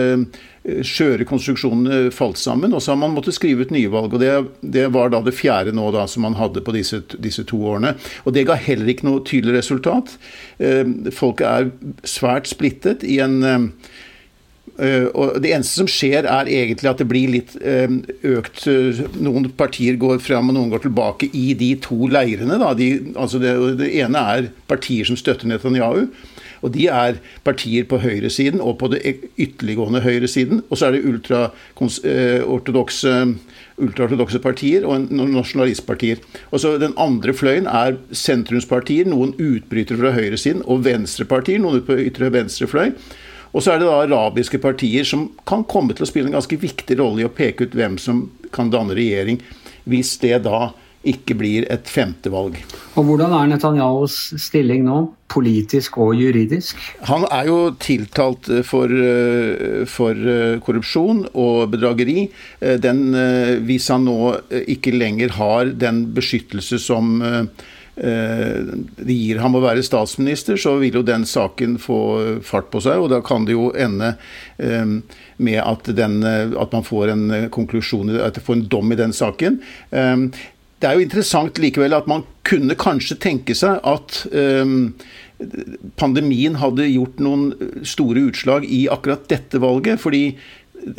skjøre 0.60 1.24
konstruksjonene 1.24 2.12
falt 2.12 2.36
sammen, 2.36 2.74
og 2.76 2.82
så 2.84 2.92
har 2.92 2.98
man 3.00 3.14
måttet 3.14 3.34
skrive 3.34 3.64
ut 3.64 3.72
nyvalg. 3.72 4.12
og 4.14 4.20
Det, 4.20 4.34
det 4.60 4.84
var 4.94 5.10
da 5.10 5.22
det 5.24 5.32
fjerde 5.34 5.72
nå 5.74 5.88
da, 5.96 6.04
som 6.06 6.22
man 6.28 6.36
hadde 6.38 6.62
på 6.62 6.74
disse, 6.76 7.00
disse, 7.16 7.46
to 7.48 7.58
årene. 7.72 7.94
Og 8.28 8.36
Det 8.36 8.44
ga 8.46 8.58
heller 8.60 8.92
ikke 8.92 9.08
noe 9.08 9.24
tydelig 9.26 9.56
resultat. 9.56 10.12
Folk 11.16 11.40
er 11.40 11.72
svært 12.04 12.52
splittet 12.52 13.08
i 13.08 13.18
en 13.24 13.40
Eh, 13.40 13.58
og 14.80 15.36
Det 15.42 15.52
eneste 15.52 15.82
som 15.82 15.90
skjer, 15.90 16.24
er 16.24 16.48
egentlig 16.48 16.90
at 16.90 17.02
det 17.02 17.08
blir 17.10 17.32
litt 17.34 17.52
eh, 17.60 17.90
økt 18.30 18.64
Noen 19.20 19.50
partier 19.58 19.98
går 20.00 20.22
fram 20.24 20.48
og 20.48 20.56
noen 20.56 20.72
går 20.72 20.86
tilbake 20.86 21.28
i 21.36 21.52
de 21.58 21.74
to 21.84 22.08
leirene. 22.08 22.56
De, 22.78 22.90
altså 23.14 23.40
det, 23.42 23.52
det, 23.80 23.90
ene 24.00 24.26
er 24.34 24.52
partier 24.70 25.08
som 25.08 25.18
støtter 25.20 25.50
Netanyahu. 25.50 26.06
Og 26.60 26.72
de 26.74 26.86
er 26.92 27.16
partier 27.44 27.86
på 27.88 27.98
høyresiden 28.02 28.60
og 28.60 28.76
på 28.80 28.90
det 28.92 29.00
ytterliggående 29.40 30.02
høyresiden. 30.04 30.60
Og 30.68 30.76
så 30.76 30.88
er 30.88 30.96
det 30.96 31.06
ultraortodokse 31.08 33.14
ultraortodokse 33.80 34.42
partier 34.44 34.84
og 34.84 35.08
nasjonalistpartier. 35.08 36.20
Og 36.50 36.60
så 36.60 36.76
Den 36.78 36.92
andre 37.00 37.32
fløyen 37.32 37.66
er 37.66 37.96
sentrumspartier, 38.12 39.08
noen 39.08 39.32
utbrytere 39.38 39.98
fra 39.98 40.12
høyresiden, 40.12 40.62
og 40.66 40.84
venstrepartier, 40.84 41.58
noen 41.58 41.80
på 41.86 41.96
ytre 41.96 42.28
venstre 42.32 42.68
fløy. 42.68 42.92
Og 43.50 43.64
så 43.64 43.74
er 43.74 43.80
det 43.80 43.88
da 43.88 44.02
arabiske 44.04 44.60
partier 44.62 45.06
som 45.06 45.28
kan 45.48 45.64
komme 45.68 45.96
til 45.96 46.06
å 46.06 46.10
spille 46.10 46.30
en 46.30 46.38
ganske 46.38 46.60
viktig 46.60 46.98
rolle 47.00 47.24
i 47.24 47.26
å 47.28 47.34
peke 47.34 47.66
ut 47.66 47.74
hvem 47.74 47.98
som 47.98 48.28
kan 48.54 48.70
danne 48.70 48.94
regjering, 48.98 49.40
hvis 49.90 50.16
det 50.22 50.42
da 50.46 50.70
ikke 51.00 51.34
blir 51.40 51.64
et 51.72 51.88
femte 51.88 52.28
valg. 52.32 52.58
Og 53.00 53.06
Hvordan 53.08 53.32
er 53.32 53.48
Netanyahus 53.48 54.16
stilling 54.40 54.84
nå, 54.84 54.98
politisk 55.32 55.96
og 56.02 56.12
juridisk? 56.18 56.76
Han 57.08 57.24
er 57.32 57.48
jo 57.48 57.58
tiltalt 57.80 58.50
for, 58.68 58.92
eh, 58.92 59.86
for 59.88 60.12
eh, 60.12 60.58
korrupsjon 60.60 61.24
og 61.32 61.70
bedrageri. 61.72 62.28
Eh, 62.60 62.76
den, 62.76 63.14
hvis 63.64 63.88
han 63.88 64.04
nå 64.04 64.34
ikke 64.60 64.92
lenger 64.92 65.38
har 65.38 65.72
den 65.72 66.04
beskyttelse 66.12 66.78
som 66.82 67.22
det 68.00 69.12
gir 69.12 69.40
ham 69.42 69.58
å 69.58 69.60
være 69.60 69.84
statsminister, 69.84 70.56
så 70.56 70.78
vil 70.80 70.94
jo 71.00 71.02
den 71.04 71.26
saken 71.28 71.74
få 71.82 71.98
fart 72.46 72.70
på 72.72 72.80
seg. 72.80 73.02
Og 73.02 73.10
da 73.12 73.18
kan 73.24 73.44
det 73.44 73.52
jo 73.52 73.66
ende 73.76 74.14
med 74.56 75.58
at, 75.60 75.90
den, 75.98 76.22
at 76.24 76.72
man 76.72 76.86
får 76.86 77.12
en 77.12 77.26
konklusjon, 77.52 78.14
at 78.16 78.40
man 78.40 78.46
får 78.46 78.56
en 78.56 78.64
dom 78.72 78.96
i 78.96 79.00
den 79.02 79.12
saken 79.16 79.60
det 80.80 80.88
er 80.88 80.96
jo 80.96 81.04
interessant 81.04 81.58
likevel 81.60 81.92
at 81.92 82.06
man 82.08 82.22
kunne 82.48 82.76
kanskje 82.78 83.18
tenke 83.20 83.52
seg 83.56 83.82
at 83.84 84.22
pandemien 86.00 86.56
hadde 86.60 86.88
gjort 86.88 87.20
noen 87.22 87.50
store 87.86 88.26
utslag 88.30 88.64
i 88.64 88.86
akkurat 88.92 89.26
dette 89.30 89.60
valget. 89.60 90.00
Fordi 90.00 90.24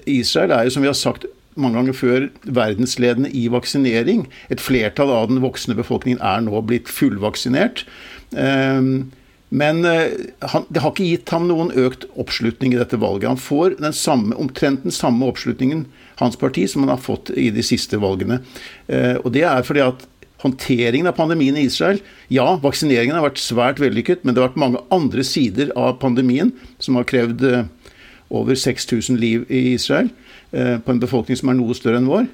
Israel 0.10 0.53
er 0.53 0.67
jo, 0.67 0.75
som 0.75 0.86
vi 0.86 0.91
har 0.91 0.98
sagt 0.98 1.25
mange 1.60 1.79
ganger 1.79 1.98
før, 1.98 2.27
verdensledende 2.43 3.31
i 3.36 3.48
vaksinering. 3.51 4.27
Et 4.53 4.62
flertall 4.62 5.12
av 5.13 5.31
den 5.31 5.41
voksne 5.43 5.75
befolkningen 5.77 6.22
er 6.24 6.43
nå 6.46 6.62
blitt 6.67 6.91
fullvaksinert. 6.91 7.86
Um, 8.31 9.12
men 9.51 9.84
han, 9.84 10.63
det 10.72 10.79
har 10.79 10.93
ikke 10.93 11.10
gitt 11.10 11.31
ham 11.36 11.50
noen 11.50 11.74
økt 11.75 12.05
oppslutning 12.15 12.72
i 12.72 12.79
dette 12.79 12.96
valget. 13.01 13.34
Han 13.34 13.41
får 13.41 13.75
den 13.81 13.91
samme, 13.91 14.38
omtrent 14.39 14.86
den 14.86 14.96
samme 14.96 15.27
oppslutningen 15.27 15.84
hans 16.22 16.38
parti, 16.39 16.67
som 16.70 16.86
han 16.86 16.93
har 16.93 17.03
fått 17.03 17.34
i 17.36 17.50
de 17.51 17.63
siste 17.65 18.00
valgene. 18.00 18.39
Eh, 18.88 19.17
og 19.20 19.34
det 19.36 19.43
er 19.48 19.67
fordi 19.67 19.84
at 19.84 20.08
håndteringen 20.41 21.10
av 21.10 21.17
pandemien 21.20 21.58
i 21.60 21.67
Israel 21.67 22.00
Ja, 22.34 22.55
vaksineringen 22.63 23.17
har 23.17 23.27
vært 23.27 23.41
svært 23.41 23.81
vellykket, 23.81 24.24
men 24.24 24.34
det 24.34 24.41
har 24.41 24.50
vært 24.51 24.63
mange 24.63 24.81
andre 24.93 25.25
sider 25.27 25.74
av 25.77 26.00
pandemien 26.01 26.53
som 26.81 26.98
har 26.98 27.08
krevd 27.10 27.46
eh, 27.46 27.67
over 28.32 28.56
6000 28.56 29.20
liv 29.20 29.46
i 29.50 29.74
Israel, 29.74 30.10
eh, 30.52 30.78
på 30.80 30.94
en 30.94 31.02
befolkning 31.02 31.38
som 31.40 31.52
er 31.52 31.58
noe 31.60 31.76
større 31.78 32.00
enn 32.00 32.10
vår. 32.10 32.28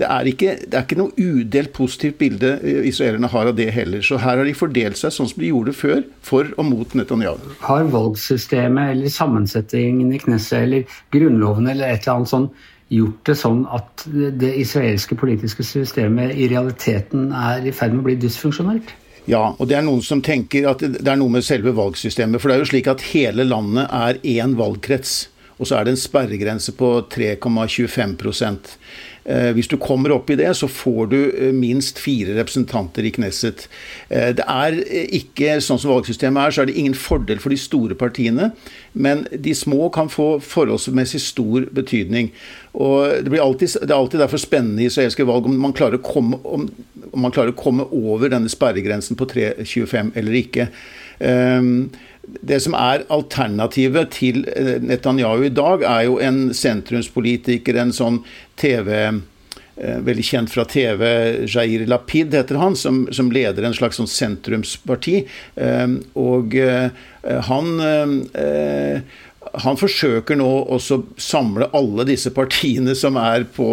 Det 0.00 0.08
er 0.08 0.28
ikke, 0.28 0.56
det 0.64 0.78
er 0.78 0.86
ikke 0.86 0.98
noe 0.98 1.12
udelt 1.20 1.72
positivt 1.76 2.18
bilde 2.18 2.54
israelerne 2.88 3.30
har 3.30 3.50
av 3.50 3.56
det 3.56 3.68
heller. 3.76 4.02
Så 4.02 4.18
her 4.22 4.40
har 4.40 4.48
de 4.48 4.56
fordelt 4.56 4.98
seg 4.98 5.14
sånn 5.14 5.30
som 5.30 5.42
de 5.42 5.52
gjorde 5.52 5.76
før, 5.76 6.02
for 6.24 6.48
og 6.56 6.68
mot 6.68 6.96
Netanyahu. 6.98 7.54
Har 7.68 7.88
valgsystemet 7.92 8.96
eller 8.96 9.12
sammensetningen 9.12 10.12
i 10.16 10.20
Knesset 10.22 10.64
eller 10.66 11.00
Grunnloven 11.14 11.68
eller 11.68 11.92
et 11.92 12.06
eller 12.06 12.22
annet 12.22 12.32
sånn 12.32 12.50
gjort 12.92 13.22
det 13.28 13.36
sånn 13.40 13.62
at 13.72 14.04
det 14.40 14.50
israelske 14.60 15.16
politiske 15.18 15.64
systemet 15.64 16.34
i 16.36 16.48
realiteten 16.52 17.30
er 17.36 17.64
i 17.64 17.72
ferd 17.74 17.94
med 17.94 18.04
å 18.04 18.08
bli 18.10 18.18
dysfunksjonelt? 18.20 18.92
Ja, 19.30 19.52
og 19.54 19.68
det 19.70 19.76
er 19.78 19.84
noen 19.86 20.02
som 20.02 20.22
tenker 20.24 20.66
at 20.72 20.82
det 20.82 21.06
er 21.06 21.18
noe 21.18 21.30
med 21.30 21.46
selve 21.46 21.74
valgsystemet. 21.76 22.42
For 22.42 22.50
det 22.50 22.56
er 22.56 22.64
jo 22.64 22.70
slik 22.72 22.90
at 22.90 23.04
hele 23.12 23.46
landet 23.46 23.86
er 23.86 24.18
én 24.26 24.56
valgkrets. 24.58 25.28
Og 25.60 25.68
så 25.68 25.78
er 25.78 25.86
det 25.86 25.94
en 25.94 26.00
sperregrense 26.00 26.74
på 26.74 26.94
3,25 27.12 28.16
Eh, 28.18 29.11
hvis 29.54 29.68
du 29.70 29.76
kommer 29.78 30.14
opp 30.16 30.30
i 30.32 30.36
det, 30.38 30.48
så 30.58 30.66
får 30.70 31.10
du 31.12 31.18
eh, 31.30 31.52
minst 31.54 32.00
fire 32.02 32.34
representanter 32.34 33.06
i 33.06 33.12
Knesset. 33.14 33.68
Eh, 34.08 34.32
det 34.34 34.46
er 34.50 34.78
ikke 35.14 35.60
sånn 35.62 35.78
som 35.78 35.92
valgsystemet 35.92 36.42
er, 36.42 36.54
så 36.54 36.64
er 36.64 36.70
det 36.70 36.78
ingen 36.80 36.96
fordel 36.98 37.42
for 37.42 37.54
de 37.54 37.60
store 37.60 37.94
partiene. 37.98 38.50
Men 38.92 39.24
de 39.30 39.54
små 39.56 39.88
kan 39.94 40.10
få 40.12 40.34
forholdsmessig 40.42 41.22
stor 41.22 41.68
betydning. 41.70 42.32
Og 42.72 43.22
Det, 43.24 43.38
alltid, 43.38 43.76
det 43.82 43.90
er 43.92 43.98
alltid 43.98 44.20
derfor 44.24 44.40
spennende 44.42 44.82
i 44.82 44.90
israelske 44.90 45.26
valg 45.28 45.46
om 45.46 45.58
man 45.60 45.76
komme, 45.76 46.38
om, 46.42 46.66
om 47.12 47.20
man 47.22 47.32
klarer 47.32 47.52
å 47.52 47.58
komme 47.58 47.86
over 47.92 48.32
denne 48.32 48.50
sperregrensen 48.50 49.16
på 49.16 49.28
3,25 49.28 50.16
eller 50.18 50.38
ikke. 50.40 50.68
Um, 51.22 51.92
det 52.22 52.60
som 52.62 52.74
er 52.78 53.04
alternativet 53.12 54.12
til 54.14 54.44
eh, 54.54 54.78
Netanyahu 54.82 55.46
i 55.48 55.52
dag, 55.54 55.82
er 55.82 56.06
jo 56.06 56.18
en 56.22 56.44
sentrumspolitiker, 56.54 57.78
en 57.78 57.94
sånn 57.94 58.22
TV 58.60 58.92
eh, 59.02 59.20
Veldig 60.06 60.24
kjent 60.26 60.52
fra 60.52 60.66
TV, 60.68 61.02
Jair 61.48 61.86
Lapid 61.88 62.34
heter 62.36 62.60
han, 62.60 62.76
som, 62.78 63.06
som 63.10 63.32
leder 63.34 63.64
en 63.66 63.74
slags 63.74 63.98
sånn 63.98 64.10
sentrumsparti. 64.10 65.22
Eh, 65.56 65.94
og 66.20 66.54
han 67.48 67.68
han 69.60 69.76
forsøker 69.76 70.38
nå 70.40 70.48
å 70.72 70.78
samle 70.80 71.68
alle 71.76 72.06
disse 72.08 72.32
partiene 72.32 72.94
som 72.96 73.18
er 73.20 73.44
på, 73.52 73.66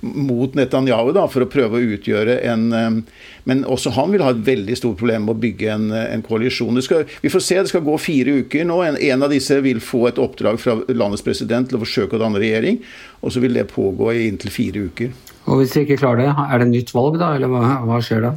mot 0.00 0.54
Netanyahu, 0.56 1.12
da, 1.16 1.26
for 1.28 1.44
å 1.44 1.50
prøve 1.52 1.78
å 1.78 1.90
utgjøre 1.96 2.38
en 2.48 3.04
Men 3.44 3.64
også 3.66 3.90
han 3.96 4.12
vil 4.14 4.22
ha 4.22 4.30
et 4.30 4.44
veldig 4.46 4.76
stort 4.78 5.00
problem 5.00 5.26
med 5.26 5.34
å 5.34 5.42
bygge 5.42 5.72
en, 5.74 5.88
en 5.92 6.22
koalisjon. 6.22 6.78
Skal, 6.84 7.08
vi 7.20 7.30
får 7.32 7.42
se, 7.42 7.58
det 7.58 7.72
skal 7.72 7.82
gå 7.82 7.96
fire 7.98 8.36
uker 8.44 8.64
nå. 8.68 8.76
En, 8.86 8.96
en, 8.96 9.24
av 9.26 9.34
disse 9.34 9.58
vil 9.64 9.82
få 9.82 10.04
et 10.12 10.20
oppdrag 10.22 10.60
fra 10.62 10.76
landets 10.94 11.24
president 11.26 11.66
til 11.68 11.80
å 11.80 11.82
forsøke 11.82 12.16
å 12.16 12.22
danne 12.22 12.38
regjering. 12.38 12.78
Og 13.20 13.34
så 13.34 13.42
vil 13.42 13.58
det 13.58 13.66
pågå 13.72 14.12
i 14.14 14.28
inntil 14.28 14.54
fire 14.54 14.86
uker. 14.86 15.10
Og 15.50 15.58
hvis 15.58 15.74
de 15.74 15.82
ikke 15.82 15.98
klarer 16.04 16.22
det, 16.22 16.32
er 16.46 16.62
det 16.62 16.70
nytt 16.70 16.94
valg 16.94 17.18
da, 17.18 17.34
eller 17.34 17.50
hva, 17.50 17.80
hva 17.88 17.98
skjer 18.04 18.28
da? 18.28 18.32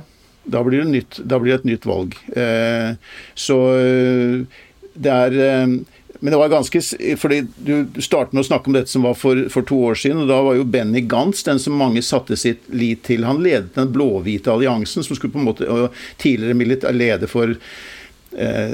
Da 0.45 0.61
blir, 0.65 0.81
det 0.81 0.91
nytt, 0.93 1.19
da 1.25 1.39
blir 1.41 1.53
det 1.53 1.61
et 1.63 1.69
nytt 1.71 1.85
valg. 1.89 2.17
Eh, 2.37 2.97
så 3.37 3.59
eh, 3.77 4.61
det 4.93 5.13
er 5.13 5.37
eh, 5.41 5.77
men 6.25 6.33
det 6.33 6.37
var 6.37 6.49
ganske 6.49 6.79
fordi 7.21 7.43
Du 7.55 8.01
startet 8.01 8.33
med 8.33 8.41
å 8.41 8.47
snakke 8.47 8.71
om 8.71 8.73
dette 8.73 8.89
som 8.89 9.03
var 9.05 9.13
for, 9.13 9.43
for, 9.53 9.61
to 9.69 9.77
år 9.91 9.99
siden. 10.01 10.23
og 10.23 10.31
Da 10.31 10.39
var 10.41 10.55
jo 10.57 10.63
Benny 10.65 11.03
Gantz 11.05 11.43
den 11.45 11.61
som 11.61 11.77
mange 11.77 12.01
satte 12.01 12.33
sitt 12.33 12.65
lit 12.73 13.03
til. 13.05 13.27
Han 13.29 13.43
ledet 13.45 13.75
den 13.75 13.91
blå-hvite 13.93 14.49
alliansen, 14.49 15.05
som 15.05 15.13
skulle 15.13 15.35
på 15.35 15.43
en 15.43 15.45
måte 15.45 15.69
tidligere 16.17 16.95
lede 16.97 17.29
for 17.29 17.53
eh, 17.53 18.73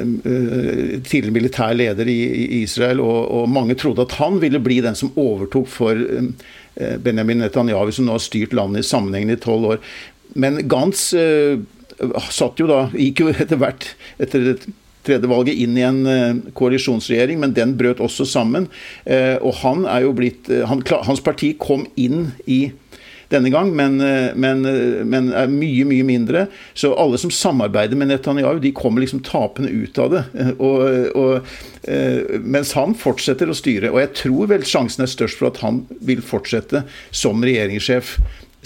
tidligere 1.03 1.35
militær 1.35 1.75
leder 1.75 2.07
i, 2.07 2.19
i 2.23 2.61
Israel, 2.61 3.03
og, 3.03 3.19
og, 3.27 3.51
mange 3.51 3.75
trodde 3.75 4.07
at 4.07 4.15
han 4.21 4.39
ville 4.39 4.63
bli 4.63 4.79
den 4.87 4.95
som 4.95 5.11
overtok 5.19 5.67
for 5.75 5.99
eh, 5.99 6.95
Benjamin 7.03 7.43
Netanyahu, 7.43 7.91
som 7.91 8.07
nå 8.07 8.15
har 8.15 8.23
styrt 8.23 8.55
landet 8.55 8.85
i 8.85 8.91
sammenhengen 8.93 9.35
i 9.35 9.41
tolv 9.43 9.73
år. 9.75 9.83
Men 10.39 10.63
Gantz 10.71 11.09
eh, 11.19 11.59
satt 12.31 12.63
jo 12.63 12.71
da, 12.71 12.85
gikk 12.95 13.25
jo 13.25 13.33
etter 13.35 13.59
hvert 13.59 13.91
etter 14.23 14.53
et 14.55 14.71
tredje 15.05 15.29
valget 15.31 15.57
inn 15.63 15.77
i 15.77 15.85
en 15.85 16.03
uh, 16.05 16.51
koalisjonsregjering, 16.57 17.41
men 17.41 17.55
den 17.57 17.75
brøt 17.79 18.03
også 18.03 18.27
sammen. 18.29 18.69
Uh, 19.05 19.37
og 19.41 19.57
han 19.63 19.87
er 19.89 20.05
jo 20.05 20.15
blitt 20.17 20.51
uh, 20.51 20.63
han, 20.69 20.83
Hans 21.07 21.23
parti 21.23 21.53
kom 21.59 21.87
inn 21.99 22.31
i 22.45 22.63
denne 23.31 23.47
gang, 23.47 23.69
men, 23.71 23.93
men, 24.35 24.65
men, 25.07 25.29
er 25.31 25.47
mye, 25.47 25.85
mye 25.87 26.03
mindre. 26.03 26.41
Så 26.75 26.89
alle 26.99 27.15
som 27.15 27.31
samarbeider 27.31 27.95
med 27.95 28.09
Netanyahu, 28.11 28.59
de 28.59 28.73
kommer 28.75 29.05
liksom 29.05 29.21
tapende 29.23 29.71
ut 29.71 30.01
av 30.03 30.11
det. 30.11 30.23
Og, 30.57 31.15
og, 31.15 31.53
mens 32.43 32.73
han 32.75 32.91
fortsetter 32.99 33.47
å 33.47 33.55
styre. 33.55 33.93
Og 33.93 34.01
jeg 34.01 34.11
tror 34.19 34.51
vel 34.51 34.67
sjansen 34.67 35.07
er 35.07 35.13
størst 35.13 35.39
for 35.39 35.47
at 35.47 35.63
han 35.63 35.85
vil 36.03 36.19
fortsette 36.19 36.83
som 37.07 37.39
regjeringssjef, 37.39 38.17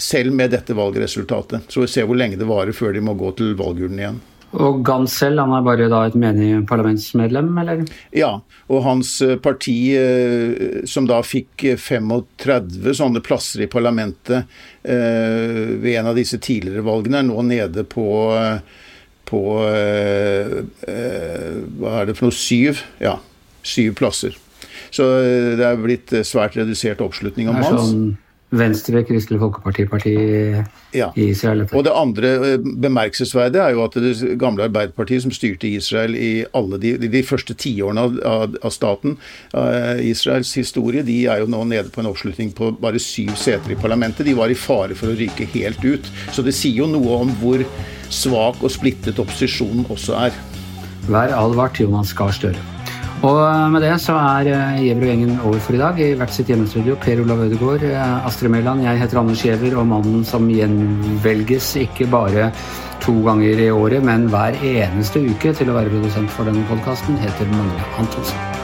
selv 0.02 0.34
med 0.34 0.50
dette 0.50 0.74
valgresultatet. 0.74 1.70
Så 1.70 1.86
vi 1.86 1.92
ser 1.94 2.10
hvor 2.10 2.18
lenge 2.18 2.42
det 2.42 2.50
varer 2.50 2.74
før 2.74 2.98
de 2.98 3.06
må 3.06 3.14
gå 3.14 3.36
til 3.38 3.54
valgurnen 3.62 4.02
igjen. 4.02 4.18
Og 4.56 4.80
Gans 4.86 5.12
selv, 5.20 5.40
han 5.42 5.52
er 5.52 5.64
bare 5.66 5.88
da 5.92 6.02
et 6.08 6.16
menig 6.18 6.62
parlamentsmedlem, 6.68 7.50
eller? 7.60 7.82
Ja, 8.16 8.30
og 8.72 8.82
hans 8.86 9.12
eh, 9.24 9.36
parti, 9.42 9.76
eh, 9.98 10.82
som 10.88 11.08
da 11.08 11.20
fikk 11.26 11.66
35 11.82 12.96
sånne 13.00 13.22
plasser 13.24 13.66
i 13.66 13.70
parlamentet 13.70 14.46
eh, 14.82 15.76
ved 15.76 15.92
en 16.00 16.10
av 16.12 16.18
disse 16.18 16.40
tidligere 16.42 16.86
valgene, 16.86 17.20
er 17.20 17.28
nå 17.28 17.44
nede 17.46 17.84
på, 17.88 18.06
på 19.28 19.42
Hva 19.60 19.70
er 22.00 22.08
det 22.08 22.16
for 22.16 22.28
noe? 22.28 22.36
Syv? 22.36 22.84
Ja, 23.02 23.18
syv 23.66 23.96
plasser. 24.00 24.36
Så 24.94 25.04
det 25.58 25.64
er 25.66 25.80
blitt 25.82 26.12
svært 26.24 26.56
redusert 26.56 27.02
oppslutning 27.04 27.50
om 27.52 27.60
hans. 27.60 27.90
Sånn 27.90 28.14
Venstre, 28.50 29.02
Kristelig 29.02 29.40
Folkeparti-parti 29.40 30.12
Ja. 30.94 31.10
i 31.16 31.30
Israel. 31.30 31.64
Og 31.72 31.84
det 31.84 31.92
andre 31.94 32.28
eh, 32.52 32.58
bemerkelsesverdige 32.58 33.62
er 33.62 33.70
jo 33.74 33.82
at 33.84 33.94
det 33.94 34.38
gamle 34.38 34.68
Arbeiderpartiet 34.68 35.22
som 35.22 35.32
styrte 35.34 35.66
Israel 35.68 36.14
i 36.14 36.44
alle 36.54 36.78
de, 36.78 36.94
de 36.96 37.22
første 37.26 37.54
tiårene 37.58 38.04
av, 38.06 38.54
av, 38.62 38.70
staten, 38.70 39.18
eh, 39.52 40.06
Israels 40.06 40.54
historie, 40.54 41.02
de 41.02 41.26
er 41.26 41.42
jo 41.42 41.50
nå 41.50 41.64
nede 41.64 41.90
på 41.90 42.00
en 42.00 42.10
oppslutning 42.12 42.54
på 42.54 42.70
bare 42.80 43.02
syv 43.02 43.34
seter 43.34 43.74
i 43.74 43.80
parlamentet. 43.80 44.26
De 44.26 44.36
var 44.38 44.48
i 44.48 44.54
fare 44.54 44.94
for 44.94 45.10
å 45.10 45.18
ryke 45.18 45.48
helt 45.56 45.82
ut. 45.84 46.06
Så 46.30 46.46
det 46.46 46.54
sier 46.54 46.84
jo 46.84 46.86
noe 46.86 47.18
om 47.26 47.34
hvor 47.42 47.66
svak 48.14 48.62
og 48.62 48.70
splittet 48.70 49.18
opposisjonen 49.18 49.90
også 49.90 50.14
er. 50.28 50.40
Vær 51.10 51.34
advart, 51.34 51.82
Jonas 51.82 52.14
Gahr 52.14 52.34
Støre. 52.34 52.75
Og 53.24 53.70
med 53.72 53.80
det 53.80 53.94
så 54.02 54.16
er 54.20 54.50
eh, 54.52 54.80
Gjever-gjengen 54.84 55.38
over 55.40 55.60
for 55.64 55.76
i 55.76 55.80
dag. 55.80 56.00
I 56.00 56.16
hvert 56.20 56.34
sitt 56.34 56.50
hjemmestudio 56.52 56.98
Per 57.00 57.22
Olav 57.22 57.46
Ødegaard, 57.46 57.86
eh, 57.88 58.26
Astrid 58.28 58.52
Mæland, 58.52 58.84
jeg 58.84 59.00
heter 59.00 59.20
Anders 59.22 59.44
Giæver, 59.44 59.78
og 59.80 59.86
mannen 59.88 60.24
som 60.24 60.50
gjenvelges 60.52 61.72
ikke 61.80 62.10
bare 62.12 62.50
to 63.00 63.16
ganger 63.24 63.64
i 63.64 63.70
året, 63.70 64.04
men 64.04 64.28
hver 64.32 64.58
eneste 64.60 65.24
uke 65.30 65.54
til 65.56 65.72
å 65.72 65.78
være 65.78 65.94
produsent 65.94 66.30
for 66.36 66.48
denne 66.48 66.66
podkasten, 66.68 67.18
heter 67.22 67.50
Magne 67.54 67.90
Antonsen. 68.02 68.55